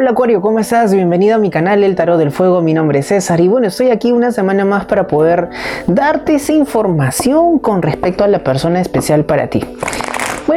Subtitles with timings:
[0.00, 0.94] Hola Acuario, ¿cómo estás?
[0.94, 3.90] Bienvenido a mi canal El Tarot del Fuego, mi nombre es César y bueno, estoy
[3.90, 5.48] aquí una semana más para poder
[5.88, 9.64] darte esa información con respecto a la persona especial para ti.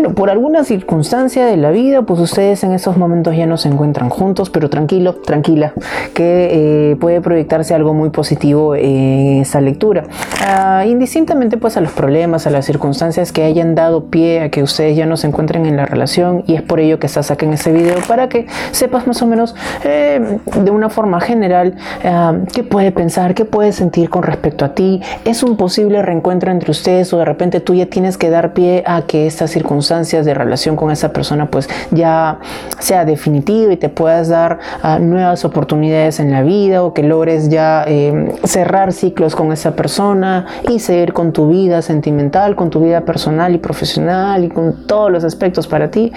[0.01, 3.67] Bueno, por alguna circunstancia de la vida, pues ustedes en estos momentos ya no se
[3.67, 5.73] encuentran juntos, pero tranquilo, tranquila,
[6.15, 10.05] que eh, puede proyectarse algo muy positivo en esta lectura.
[10.41, 14.63] Uh, indistintamente pues a los problemas, a las circunstancias que hayan dado pie a que
[14.63, 17.45] ustedes ya no se encuentren en la relación y es por ello que estás acá
[17.45, 22.43] en este video para que sepas más o menos eh, de una forma general uh,
[22.51, 24.99] qué puede pensar, qué puede sentir con respecto a ti.
[25.25, 28.83] Es un posible reencuentro entre ustedes o de repente tú ya tienes que dar pie
[28.87, 32.39] a que esta circunstancia de relación con esa persona pues ya
[32.79, 37.49] sea definitiva y te puedas dar uh, nuevas oportunidades en la vida o que logres
[37.49, 42.79] ya eh, cerrar ciclos con esa persona y seguir con tu vida sentimental, con tu
[42.79, 46.13] vida personal y profesional y con todos los aspectos para ti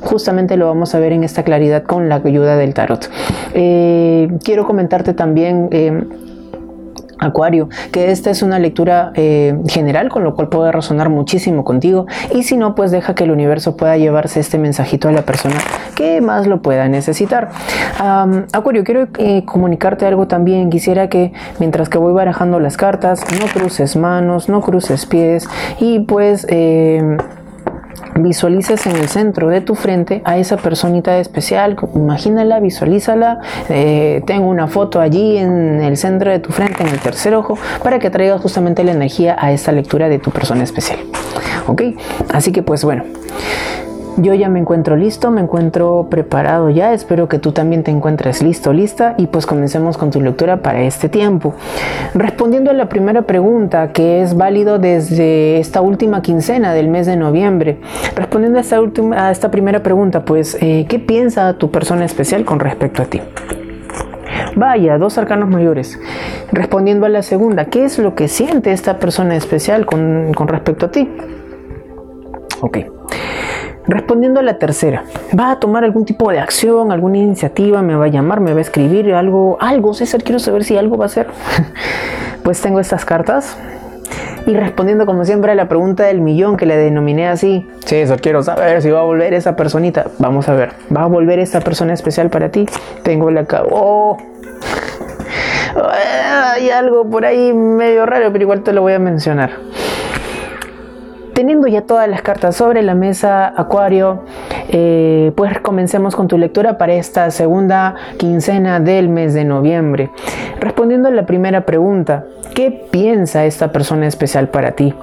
[0.00, 3.08] justamente lo vamos a ver en esta claridad con la ayuda del tarot.
[3.54, 6.02] Eh, quiero comentarte también eh,
[7.22, 12.06] Acuario, que esta es una lectura eh, general con lo cual puede resonar muchísimo contigo
[12.34, 15.56] y si no, pues deja que el universo pueda llevarse este mensajito a la persona
[15.94, 17.50] que más lo pueda necesitar.
[18.52, 20.70] Acuario, quiero eh, comunicarte algo también.
[20.70, 25.48] Quisiera que mientras que voy barajando las cartas, no cruces manos, no cruces pies
[25.80, 26.46] y pues...
[26.48, 27.16] Eh,
[28.16, 34.48] visualices en el centro de tu frente a esa personita especial, imagínala, visualízala, eh, tengo
[34.48, 38.10] una foto allí en el centro de tu frente, en el tercer ojo, para que
[38.10, 40.98] traigas justamente la energía a esta lectura de tu persona especial.
[41.66, 41.82] ¿Ok?
[42.32, 43.04] Así que pues bueno.
[44.18, 48.42] Yo ya me encuentro listo, me encuentro preparado ya, espero que tú también te encuentres
[48.42, 51.54] listo, lista y pues comencemos con tu lectura para este tiempo.
[52.14, 57.16] Respondiendo a la primera pregunta, que es válido desde esta última quincena del mes de
[57.16, 57.78] noviembre,
[58.14, 62.44] respondiendo a esta, última, a esta primera pregunta, pues, eh, ¿qué piensa tu persona especial
[62.44, 63.20] con respecto a ti?
[64.56, 65.98] Vaya, dos arcanos mayores.
[66.52, 70.90] Respondiendo a la segunda, ¿qué es lo que siente esta persona especial con, respecto a
[70.90, 71.08] ti?
[72.60, 72.78] Ok.
[73.86, 75.04] Respondiendo a la tercera,
[75.38, 77.82] ¿va a tomar algún tipo de acción, alguna iniciativa?
[77.82, 78.40] ¿Me va a llamar?
[78.40, 79.58] ¿Me va a escribir algo?
[79.60, 81.26] Algo, César, quiero saber si algo va a hacer.
[82.44, 83.56] pues tengo estas cartas.
[84.46, 88.42] Y respondiendo como siempre a la pregunta del millón que le denominé así, César, quiero
[88.42, 90.06] saber si va a volver esa personita.
[90.18, 92.66] Vamos a ver, ¿va a volver esa persona especial para ti?
[93.02, 93.44] Tengo la...
[93.70, 94.16] Oh.
[96.54, 99.50] Hay algo por ahí medio raro, pero igual te lo voy a mencionar.
[101.42, 104.22] Teniendo ya todas las cartas sobre la mesa, Acuario,
[104.68, 110.12] eh, pues comencemos con tu lectura para esta segunda quincena del mes de noviembre.
[110.60, 114.94] Respondiendo a la primera pregunta, ¿qué piensa esta persona especial para ti?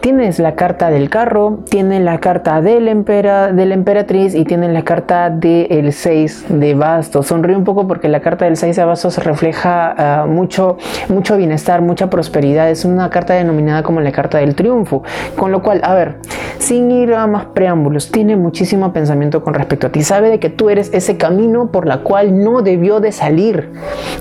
[0.00, 5.28] Tienes la carta del carro, tienen la carta de la, emperatriz y tienen la carta
[5.28, 7.26] del 6 de bastos.
[7.26, 10.78] Sonríe un poco porque la carta del 6 de bastos refleja uh, mucho,
[11.10, 12.70] mucho bienestar, mucha prosperidad.
[12.70, 15.02] Es una carta denominada como la carta del triunfo.
[15.36, 16.16] Con lo cual, a ver,
[16.56, 20.02] sin ir a más preámbulos, tiene muchísimo pensamiento con respecto a ti.
[20.02, 23.70] Sabe de que tú eres ese camino por la cual no debió de salir.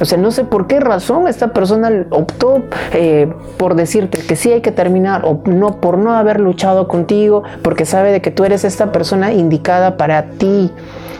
[0.01, 2.63] O sea, no sé por qué razón esta persona optó
[2.93, 7.43] eh, por decirte que sí hay que terminar o no por no haber luchado contigo,
[7.61, 10.71] porque sabe de que tú eres esta persona indicada para ti.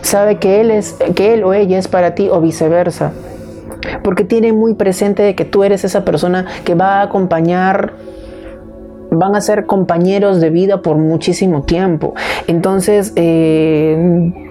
[0.02, 3.12] Sabe que él es que él o ella es para ti o viceversa.
[4.04, 7.94] Porque tiene muy presente de que tú eres esa persona que va a acompañar
[9.12, 12.14] van a ser compañeros de vida por muchísimo tiempo.
[12.48, 14.49] Entonces, eh,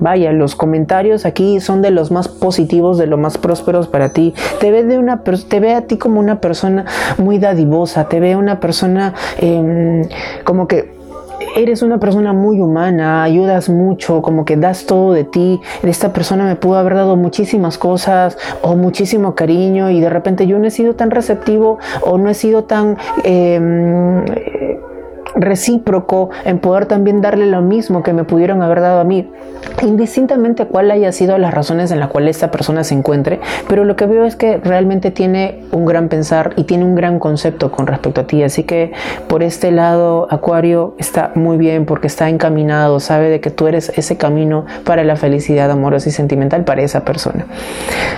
[0.00, 4.34] Vaya, los comentarios aquí son de los más positivos, de los más prósperos para ti.
[4.60, 6.84] Te ve, de una, te ve a ti como una persona
[7.18, 10.02] muy dadivosa, te ve una persona em,
[10.44, 10.98] como que
[11.56, 15.60] eres una persona muy humana, ayudas mucho, como que das todo de ti.
[15.82, 20.58] Esta persona me pudo haber dado muchísimas cosas o muchísimo cariño y de repente yo
[20.58, 22.96] no he sido tan receptivo o no he sido tan...
[23.24, 24.24] Em,
[25.34, 29.30] recíproco en poder también darle lo mismo que me pudieron haber dado a mí,
[29.82, 33.96] indistintamente cuál haya sido las razones en las cuales esta persona se encuentre, pero lo
[33.96, 37.86] que veo es que realmente tiene un gran pensar y tiene un gran concepto con
[37.86, 38.92] respecto a ti, así que
[39.28, 43.90] por este lado Acuario está muy bien porque está encaminado, sabe de que tú eres
[43.96, 47.46] ese camino para la felicidad amorosa y sentimental para esa persona.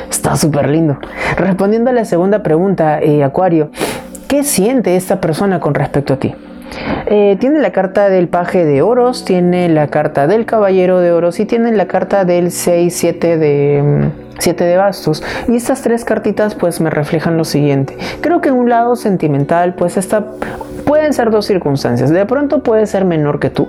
[0.08, 0.98] Está súper lindo.
[1.36, 3.70] Respondiendo a la segunda pregunta, eh, Acuario,
[4.28, 6.34] ¿qué siente esta persona con respecto a ti?
[7.06, 11.40] Eh, tiene la carta del paje de oros, tiene la carta del caballero de oros
[11.40, 14.10] y tiene la carta del 6, 7 de...
[14.38, 15.22] 7 mm, de bastos.
[15.48, 17.96] Y estas tres cartitas pues me reflejan lo siguiente.
[18.20, 20.24] Creo que en un lado sentimental pues esta
[20.86, 22.10] pueden ser dos circunstancias.
[22.10, 23.68] De pronto puede ser menor que tú.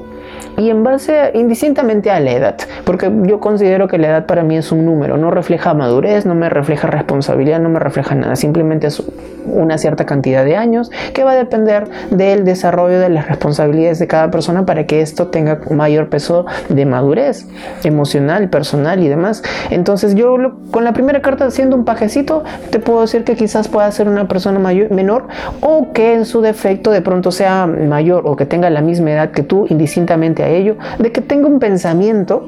[0.57, 4.57] Y en base indistintamente a la edad, porque yo considero que la edad para mí
[4.57, 8.87] es un número, no refleja madurez, no me refleja responsabilidad, no me refleja nada, simplemente
[8.87, 9.01] es
[9.45, 14.07] una cierta cantidad de años que va a depender del desarrollo de las responsabilidades de
[14.07, 17.47] cada persona para que esto tenga mayor peso de madurez
[17.83, 19.43] emocional, personal y demás.
[19.69, 20.35] Entonces yo
[20.71, 24.27] con la primera carta siendo un pajecito te puedo decir que quizás pueda ser una
[24.27, 25.27] persona mayor, menor
[25.61, 29.31] o que en su defecto de pronto sea mayor o que tenga la misma edad
[29.31, 32.45] que tú indistintamente a ello, de que tenga un pensamiento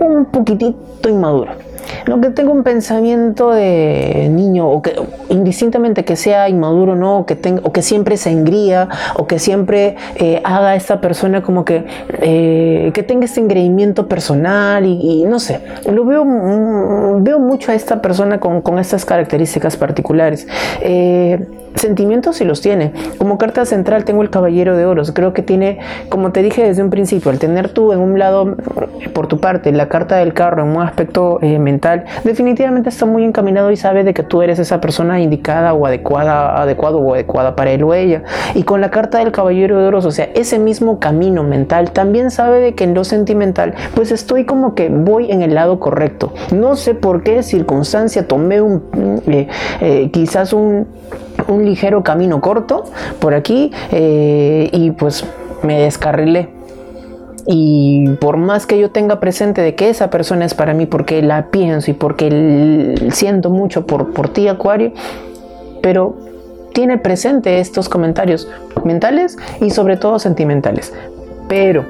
[0.00, 1.65] un poquitito inmaduro
[2.06, 4.94] lo que tengo un pensamiento de niño, o que
[5.28, 9.38] indistintamente que sea inmaduro no, o que, tenga, o que siempre se engría, o que
[9.38, 11.84] siempre eh, haga esta persona como que,
[12.20, 15.60] eh, que tenga este engreimiento personal y, no sé,
[15.90, 20.46] lo veo, mm, veo mucho a esta persona con, con estas características particulares.
[20.80, 21.46] Eh,
[21.76, 22.92] sentimientos sí los tiene.
[23.18, 25.12] Como carta central tengo el Caballero de Oros.
[25.12, 25.78] Creo que tiene,
[26.08, 28.56] como te dije desde un principio, al tener tú en un lado,
[29.12, 33.24] por tu parte, la carta del carro en un aspecto eh, mental, definitivamente está muy
[33.24, 37.56] encaminado y sabe de que tú eres esa persona indicada o adecuada, adecuado o adecuada
[37.56, 38.22] para él o ella.
[38.54, 42.30] Y con la carta del Caballero de Oros, o sea, ese mismo camino mental, también
[42.30, 46.32] sabe de que en lo sentimental, pues estoy como que voy en el lado correcto.
[46.52, 48.82] No sé por qué circunstancia tomé un,
[49.26, 49.48] eh,
[49.80, 50.86] eh, quizás un
[51.48, 52.84] un ligero camino corto
[53.20, 55.24] por aquí eh, y pues
[55.62, 56.48] me descarrilé.
[57.48, 61.22] Y por más que yo tenga presente de que esa persona es para mí porque
[61.22, 64.92] la pienso y porque siento mucho por, por ti, Acuario,
[65.80, 66.16] pero
[66.72, 68.48] tiene presente estos comentarios
[68.84, 70.92] mentales y sobre todo sentimentales.
[71.48, 71.84] Pero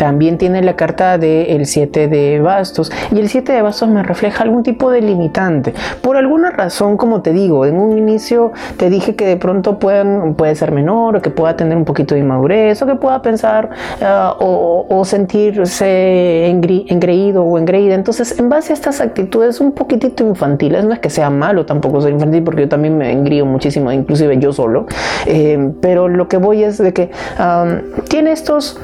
[0.00, 4.42] también tiene la carta del 7 de bastos y el 7 de bastos me refleja
[4.44, 5.74] algún tipo de limitante.
[6.00, 10.36] Por alguna razón, como te digo, en un inicio te dije que de pronto pueden,
[10.36, 13.68] puede ser menor o que pueda tener un poquito de inmadurez o que pueda pensar
[14.00, 17.94] ah, o, sentirse engreído o engreída.
[17.94, 22.00] Entonces, en base a estas actitudes un poquitito infantiles, no es que sea malo tampoco
[22.00, 24.86] ser infantil porque yo también me engrío muchísimo, inclusive yo solo,
[25.26, 27.10] eh, pero lo que voy es de que
[28.08, 28.80] tiene estos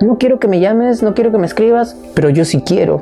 [0.00, 2.96] no quiero que me llames, no quiero que me escribas, pero yo sí quiero.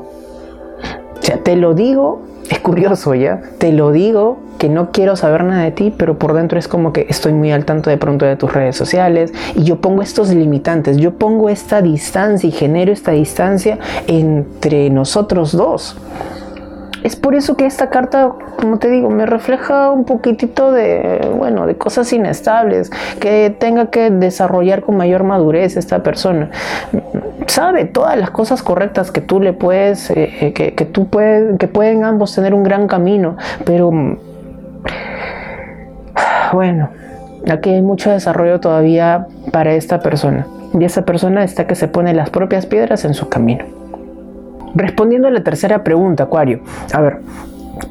[1.18, 5.44] O sea, te lo digo, es curioso ya, te lo digo que no quiero saber
[5.44, 8.24] nada de ti, pero por dentro es como que estoy muy al tanto de pronto
[8.24, 12.92] de tus redes sociales y yo pongo estos limitantes, yo pongo esta distancia y genero
[12.92, 15.96] esta distancia entre nosotros dos
[17.06, 21.66] es por eso que esta carta, como te digo, me refleja un poquitito de, bueno,
[21.66, 26.50] de cosas inestables, que tenga que desarrollar con mayor madurez esta persona.
[27.46, 31.58] Sabe todas las cosas correctas que tú le puedes, eh, eh, que, que, tú puedes,
[31.58, 33.90] que pueden ambos tener un gran camino, pero
[36.52, 36.90] bueno,
[37.50, 40.46] aquí hay mucho desarrollo todavía para esta persona.
[40.78, 43.64] Y esa persona está que se pone las propias piedras en su camino.
[44.74, 46.60] Respondiendo a la tercera pregunta, Acuario,
[46.92, 47.20] a ver,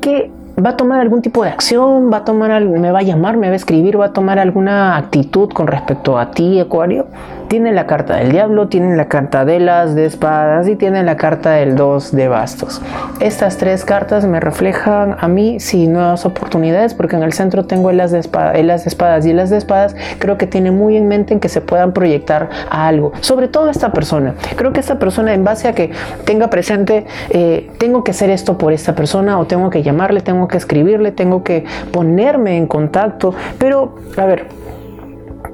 [0.01, 0.31] ¿qué
[0.63, 2.12] va a tomar algún tipo de acción?
[2.12, 4.98] ¿Va a tomar, me va a llamar, me va a escribir, va a tomar alguna
[4.98, 7.07] actitud con respecto a ti, Acuario?
[7.48, 11.52] tiene la carta del diablo, tiene la carta de las espadas y tiene la carta
[11.52, 12.81] del 2 de bastos.
[13.19, 17.90] Estas tres cartas me reflejan a mí sí nuevas oportunidades porque en el centro tengo
[17.90, 21.40] el as de, espadas y el as espadas creo que tiene muy en mente en
[21.40, 24.35] que se puedan proyectar a algo, sobre todo esta persona.
[24.56, 25.92] Creo que esta persona en base a que
[26.26, 30.44] tenga presente, eh, tengo que hacer esto por esta persona o tengo que llamarle, tengo
[30.47, 34.47] que escribirle, tengo que ponerme en contacto, pero a ver,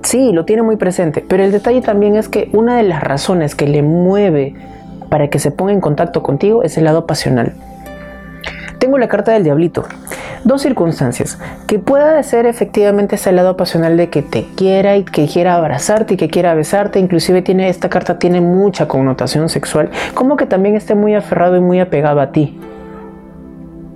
[0.04, 3.54] Sí, lo tiene muy presente, pero el detalle también es que una de las razones
[3.54, 4.56] que le mueve
[5.10, 7.54] para que se ponga en contacto contigo es el lado pasional.
[8.80, 9.86] Tengo la carta del diablito.
[10.44, 11.38] Dos circunstancias.
[11.68, 16.16] Que pueda ser efectivamente ese lado pasional de que te quiera y que quiera abrazarte
[16.16, 17.00] y que quiera besarte.
[17.00, 19.92] Inclusive tiene, esta carta tiene mucha connotación sexual.
[20.16, 22.58] Como que también esté muy aferrado y muy apegado a ti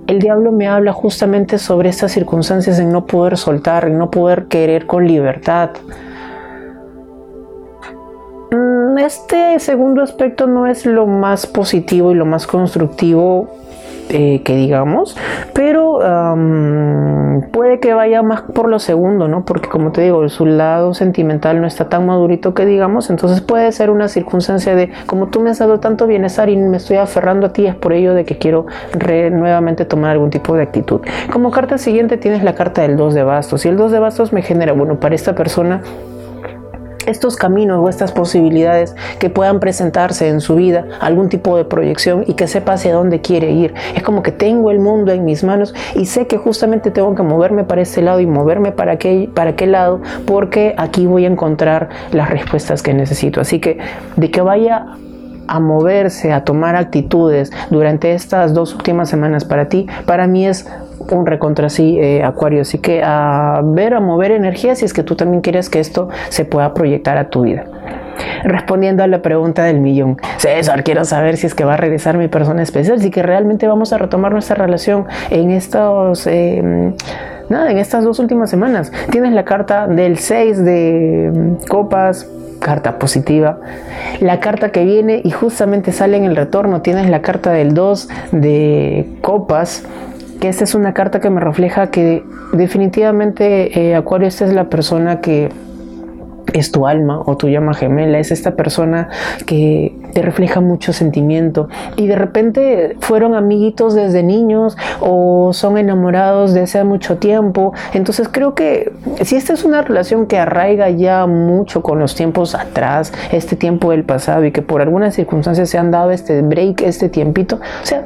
[0.07, 4.45] el diablo me habla justamente sobre estas circunstancias en no poder soltar, en no poder
[4.45, 5.71] querer con libertad.
[8.51, 13.49] Mm, este segundo aspecto no es lo más positivo y lo más constructivo
[14.09, 15.17] eh, que digamos,
[15.53, 15.99] pero
[17.51, 19.45] puede que vaya más por lo segundo, ¿no?
[19.45, 23.71] Porque como te digo, su lado sentimental no está tan madurito que digamos, entonces puede
[23.71, 27.47] ser una circunstancia de, como tú me has dado tanto bienestar y me estoy aferrando
[27.47, 28.65] a ti, es por ello de que quiero
[29.31, 31.01] nuevamente tomar algún tipo de actitud.
[31.31, 34.33] Como carta siguiente tienes la carta del 2 de bastos y el 2 de bastos
[34.33, 35.81] me genera, bueno, para esta persona
[37.05, 42.23] estos caminos o estas posibilidades que puedan presentarse en su vida, algún tipo de proyección
[42.27, 43.73] y que sepa hacia dónde quiere ir.
[43.95, 47.23] Es como que tengo el mundo en mis manos y sé que justamente tengo que
[47.23, 51.27] moverme para este lado y moverme para aquel, para aquel lado porque aquí voy a
[51.27, 53.41] encontrar las respuestas que necesito.
[53.41, 53.77] Así que
[54.15, 54.85] de que vaya
[55.47, 60.67] a moverse, a tomar actitudes durante estas dos últimas semanas para ti, para mí es
[61.11, 62.61] un recontra así, eh, Acuario.
[62.61, 66.09] Así que a ver, a mover energía si es que tú también quieres que esto
[66.29, 67.65] se pueda proyectar a tu vida.
[68.43, 72.17] Respondiendo a la pregunta del millón, César, quiero saber si es que va a regresar
[72.17, 76.27] mi persona especial, si que realmente vamos a retomar nuestra relación en estos...
[76.27, 76.93] Em,
[77.49, 78.91] nada, en estas dos últimas semanas.
[79.11, 82.27] Tienes la carta del 6 de em, copas,
[82.59, 83.59] carta positiva.
[84.21, 88.09] La carta que viene y justamente sale en el retorno, tienes la carta del 2
[88.31, 89.83] de copas,
[90.45, 92.23] esta es una carta que me refleja que
[92.53, 95.49] definitivamente eh, Acuario, esta es la persona que
[96.53, 99.09] es tu alma o tu llama gemela, es esta persona
[99.45, 106.53] que te refleja mucho sentimiento y de repente fueron amiguitos desde niños o son enamorados
[106.53, 107.73] desde hace mucho tiempo.
[107.93, 112.55] Entonces creo que si esta es una relación que arraiga ya mucho con los tiempos
[112.55, 116.81] atrás, este tiempo del pasado y que por algunas circunstancias se han dado este break,
[116.81, 118.05] este tiempito, o sea,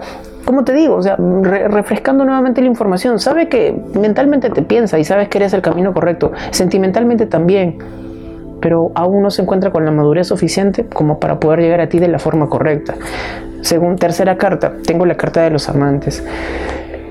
[0.50, 5.04] como te digo, o sea, refrescando nuevamente la información, sabe que mentalmente te piensa y
[5.04, 7.78] sabes que eres el camino correcto, sentimentalmente también
[8.60, 12.00] pero aún no se encuentra con la madurez suficiente como para poder llegar a ti
[12.00, 12.96] de la forma correcta.
[13.62, 16.26] Según tercera carta, tengo la carta de los amantes.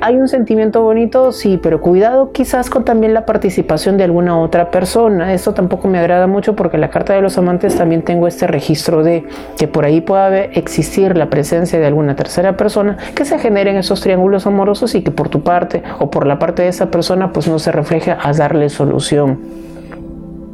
[0.01, 4.71] Hay un sentimiento bonito, sí, pero cuidado quizás con también la participación de alguna otra
[4.71, 5.35] persona.
[5.35, 9.03] Esto tampoco me agrada mucho porque la carta de los amantes también tengo este registro
[9.03, 9.25] de
[9.57, 14.01] que por ahí pueda existir la presencia de alguna tercera persona que se generen esos
[14.01, 17.49] triángulos amorosos y que por tu parte o por la parte de esa persona pues
[17.49, 19.39] no se refleje a darle solución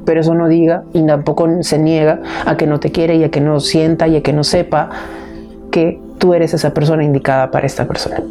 [0.04, 3.30] pero eso no diga y tampoco se niega a que no te quiere y a
[3.30, 4.90] que no sienta y a que no sepa
[5.70, 8.22] que tú eres esa persona indicada para esta persona.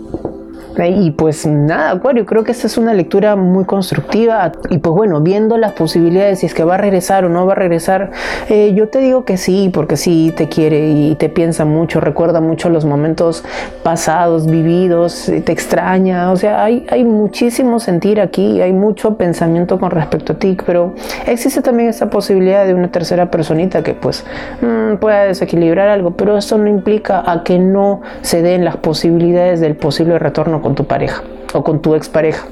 [0.77, 4.51] Y pues nada, Acuario, creo que esta es una lectura muy constructiva.
[4.69, 7.53] Y pues bueno, viendo las posibilidades, si es que va a regresar o no va
[7.53, 8.11] a regresar,
[8.49, 12.41] eh, yo te digo que sí, porque sí te quiere y te piensa mucho, recuerda
[12.41, 13.43] mucho los momentos
[13.83, 16.31] pasados, vividos, te extraña.
[16.31, 20.95] O sea, hay, hay muchísimo sentir aquí, hay mucho pensamiento con respecto a ti, pero
[21.27, 24.25] existe también esa posibilidad de una tercera personita que pues
[24.61, 29.59] mm, pueda desequilibrar algo, pero eso no implica a que no se den las posibilidades
[29.59, 31.21] del posible retorno con tu pareja
[31.53, 32.47] o con tu expareja.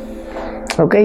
[0.78, 0.96] ¿ok?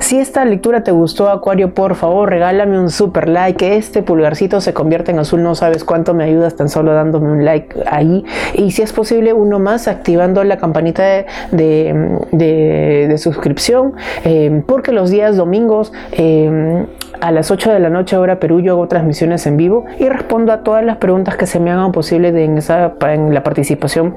[0.00, 3.76] Si esta lectura te gustó, Acuario, por favor, regálame un super like.
[3.76, 5.42] Este pulgarcito se convierta en azul.
[5.42, 8.24] No sabes cuánto me ayudas tan solo dándome un like ahí.
[8.54, 13.94] Y si es posible, uno más activando la campanita de, suscripción.
[14.24, 15.92] Eh, porque los días domingos.
[16.12, 16.86] Eh,
[17.20, 20.52] a las 8 de la noche hora Perú yo hago transmisiones en vivo y respondo
[20.52, 24.16] a todas las preguntas que se me hagan posible en, esa, en la participación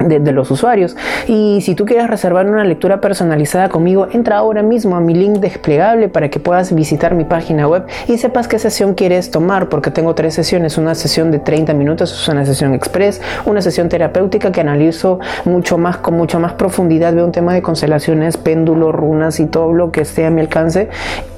[0.00, 0.96] de, los usuarios.
[1.26, 5.38] Y si tú quieres reservar una lectura personalizada conmigo, entra ahora mismo a mi link
[5.38, 9.90] desplegable para que puedas visitar mi página web y sepas qué sesión quieres tomar, porque
[9.90, 14.60] tengo tres sesiones, una sesión de 30 minutos, una sesión express, una sesión terapéutica que
[14.60, 19.46] analizo mucho más, con mucha más profundidad, veo un tema de constelaciones, péndulos, runas y
[19.46, 20.88] todo lo que esté a mi alcance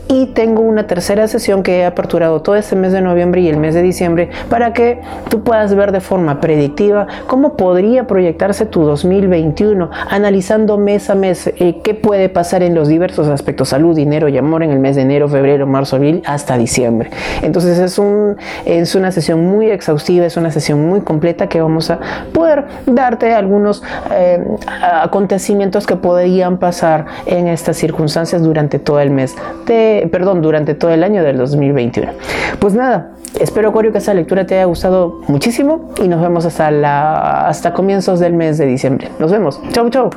[0.09, 3.59] y tengo una tercera sesión que he aperturado todo este mes de noviembre y el
[3.59, 8.85] mes de diciembre para que tú puedas ver de forma predictiva cómo podría proyectarse tu
[8.85, 14.29] 2021, analizando mes a mes eh, qué puede pasar en los diversos aspectos salud, dinero
[14.29, 17.11] y amor en el mes de enero, febrero, marzo, abril hasta diciembre.
[17.43, 21.91] Entonces es, un, es una sesión muy exhaustiva, es una sesión muy completa que vamos
[21.91, 22.01] a
[22.33, 24.43] poder darte algunos eh,
[24.81, 29.37] acontecimientos que podrían pasar en estas circunstancias durante todo el mes
[29.67, 32.13] de perdón, durante todo el año del 2021.
[32.59, 36.71] Pues nada, espero Acuario que esta lectura te haya gustado muchísimo y nos vemos hasta,
[36.71, 39.09] la, hasta comienzos del mes de diciembre.
[39.19, 39.61] Nos vemos.
[39.73, 40.11] Chau, chau.